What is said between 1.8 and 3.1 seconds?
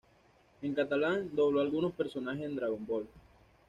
personajes en Dragon Ball.